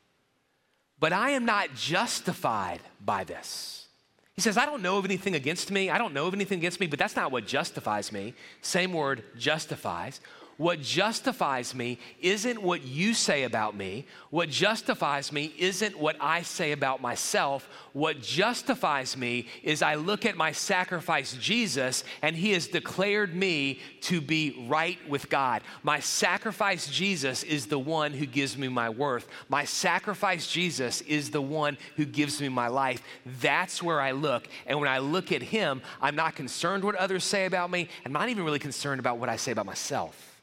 [1.01, 3.89] but I am not justified by this.
[4.33, 5.91] He says, I don't know of anything against me.
[5.91, 8.33] I don't know of anything against me, but that's not what justifies me.
[8.61, 10.21] Same word, justifies.
[10.57, 14.07] What justifies me isn't what you say about me.
[14.31, 17.69] What justifies me isn't what I say about myself.
[17.93, 23.81] What justifies me is I look at my sacrifice, Jesus, and he has declared me
[24.03, 25.61] to be right with God.
[25.83, 29.29] My sacrifice, Jesus, is the one who gives me my worth.
[29.51, 33.03] My sacrifice, Jesus, is the one who gives me my life.
[33.43, 34.49] That's where I look.
[34.67, 37.89] And when I look at him, I'm not concerned what others say about me.
[38.07, 40.36] I'm not even really concerned about what I say about myself.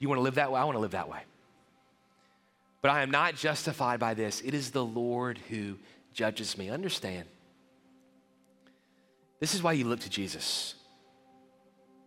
[0.00, 0.60] You want to live that way?
[0.60, 1.20] I want to live that way.
[2.82, 4.40] But I am not justified by this.
[4.40, 5.76] It is the Lord who
[6.14, 6.70] judges me.
[6.70, 7.28] Understand.
[9.38, 10.74] This is why you look to Jesus.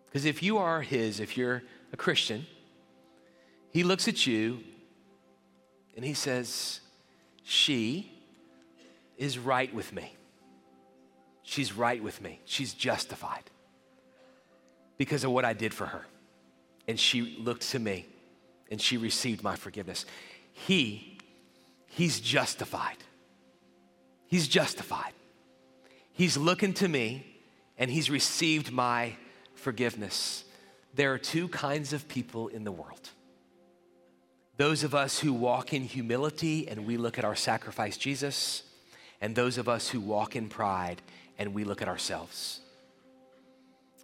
[0.08, 1.62] Because if you are His, if you're
[1.94, 2.46] a Christian,
[3.72, 4.60] He looks at you
[5.96, 6.80] and He says,
[7.44, 8.12] She
[9.18, 10.16] is right with me.
[11.44, 12.40] She's right with me.
[12.46, 13.44] She's justified
[14.98, 16.06] because of what I did for her
[16.88, 18.06] and she looked to me
[18.70, 20.06] and she received my forgiveness.
[20.52, 21.18] He,
[21.88, 22.98] he's justified.
[24.28, 25.14] He's justified.
[26.12, 27.26] He's looking to me
[27.78, 29.16] and he's received my
[29.56, 30.44] forgiveness.
[30.94, 33.10] There are two kinds of people in the world
[34.56, 38.62] those of us who walk in humility and we look at our sacrifice, Jesus,
[39.20, 41.02] and those of us who walk in pride
[41.40, 42.60] and we look at ourselves.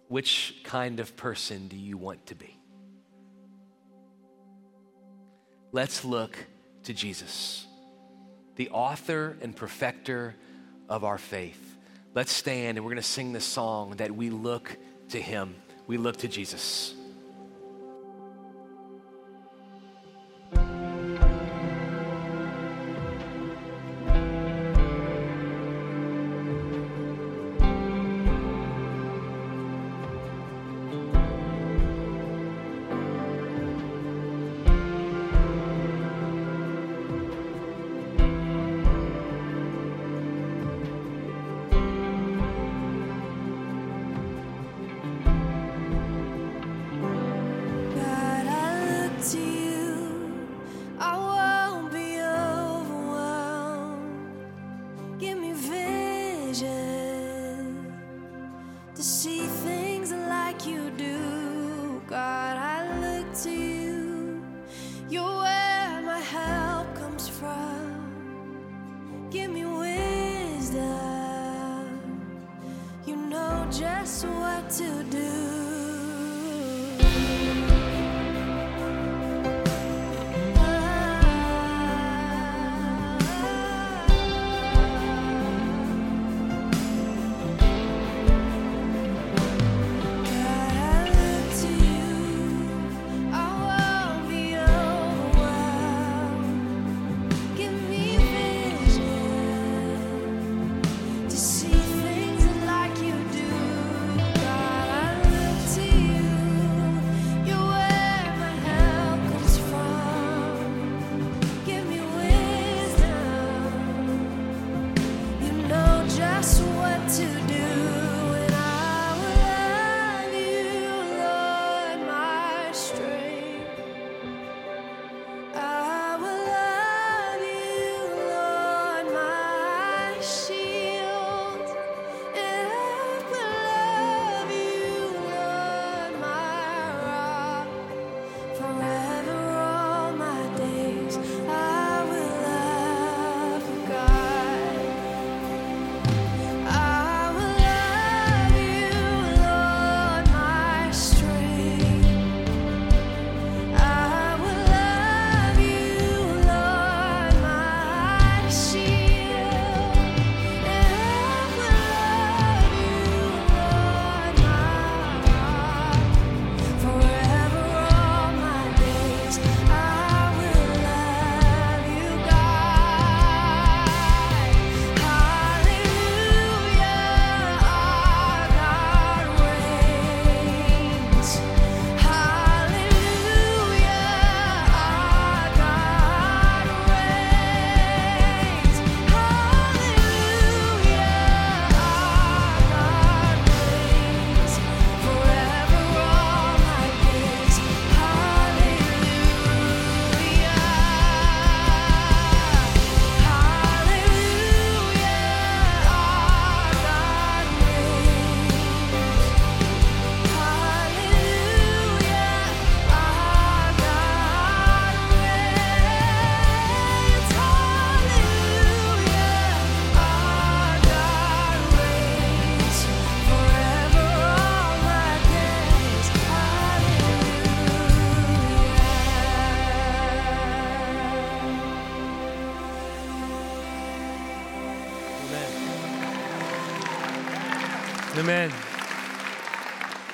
[0.08, 2.59] Which kind of person do you want to be?
[5.72, 6.36] Let's look
[6.84, 7.66] to Jesus,
[8.56, 10.34] the author and perfecter
[10.88, 11.76] of our faith.
[12.14, 14.76] Let's stand and we're going to sing this song that we look
[15.10, 15.54] to him.
[15.86, 16.94] We look to Jesus.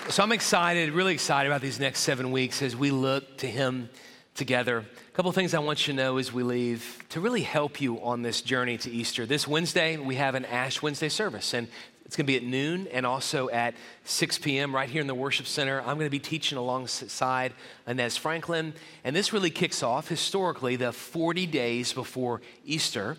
[0.09, 3.90] So I'm excited, really excited about these next seven weeks as we look to Him
[4.36, 4.78] together.
[4.78, 8.00] A couple things I want you to know as we leave to really help you
[8.00, 9.26] on this journey to Easter.
[9.26, 11.66] This Wednesday, we have an Ash Wednesday service, and
[12.04, 14.72] it's going to be at noon and also at 6 p.m.
[14.72, 15.80] right here in the worship center.
[15.80, 17.52] I'm going to be teaching alongside
[17.88, 23.16] Inez Franklin, and this really kicks off historically the 40 days before Easter,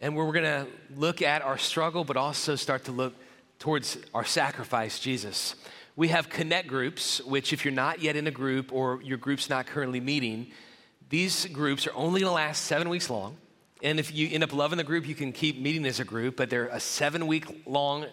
[0.00, 3.14] and where we're going to look at our struggle, but also start to look
[3.60, 5.54] towards our sacrifice, Jesus.
[5.96, 9.50] We have connect groups, which, if you're not yet in a group or your group's
[9.50, 10.48] not currently meeting,
[11.08, 13.36] these groups are only going to last seven weeks long.
[13.82, 16.36] And if you end up loving the group, you can keep meeting as a group,
[16.36, 18.06] but they're a seven week long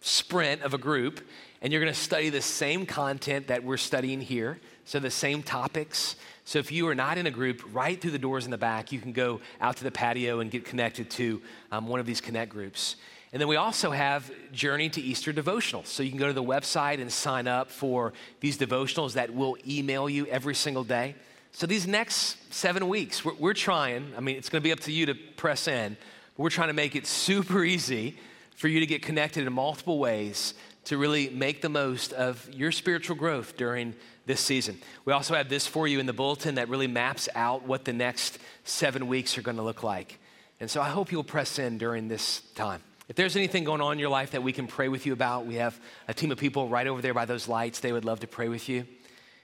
[0.00, 1.20] sprint of a group,
[1.60, 4.58] and you're going to study the same content that we're studying here.
[4.84, 6.16] So, the same topics.
[6.44, 8.90] So, if you are not in a group, right through the doors in the back,
[8.90, 12.20] you can go out to the patio and get connected to um, one of these
[12.20, 12.96] connect groups.
[13.32, 15.86] And then we also have Journey to Easter devotionals.
[15.86, 19.56] So you can go to the website and sign up for these devotionals that will
[19.66, 21.14] email you every single day.
[21.52, 24.80] So these next seven weeks, we're, we're trying, I mean, it's going to be up
[24.80, 25.96] to you to press in,
[26.36, 28.18] but we're trying to make it super easy
[28.54, 30.52] for you to get connected in multiple ways
[30.84, 33.94] to really make the most of your spiritual growth during
[34.26, 34.78] this season.
[35.04, 37.92] We also have this for you in the bulletin that really maps out what the
[37.92, 40.18] next seven weeks are going to look like.
[40.60, 42.82] And so I hope you'll press in during this time.
[43.08, 45.44] If there's anything going on in your life that we can pray with you about,
[45.46, 45.78] we have
[46.08, 47.80] a team of people right over there by those lights.
[47.80, 48.86] They would love to pray with you.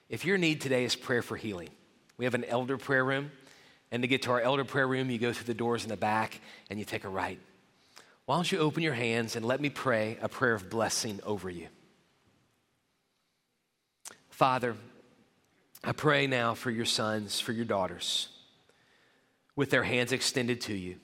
[0.09, 1.69] If your need today is prayer for healing,
[2.17, 3.31] we have an elder prayer room.
[3.91, 5.97] And to get to our elder prayer room, you go through the doors in the
[5.97, 7.41] back and you take a right.
[8.27, 11.49] Why don't you open your hands and let me pray a prayer of blessing over
[11.49, 11.69] you?
[14.29, 14.77] Father,
[15.83, 18.29] I pray now for your sons, for your daughters,
[19.57, 20.97] with their hands extended to you.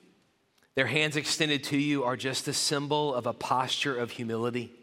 [0.75, 4.73] Their hands extended to you are just a symbol of a posture of humility.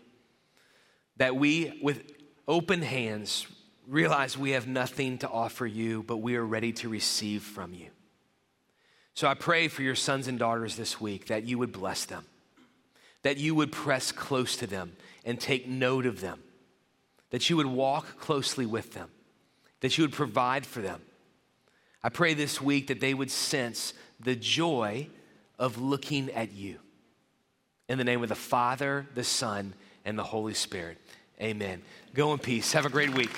[1.19, 2.11] That we, with
[2.49, 3.47] open hands,
[3.87, 7.89] realize we have nothing to offer you, but we are ready to receive from you.
[9.15, 12.25] So I pray for your sons and daughters this week that you would bless them,
[13.21, 16.43] that you would press close to them and take note of them,
[17.29, 19.11] that you would walk closely with them,
[19.81, 21.03] that you would provide for them.
[22.03, 25.09] I pray this week that they would sense the joy
[25.63, 26.77] of looking at you.
[27.89, 30.99] In the name of the Father, the Son, and the Holy Spirit.
[31.41, 31.83] Amen.
[32.15, 32.73] Go in peace.
[32.73, 33.31] Have a great week.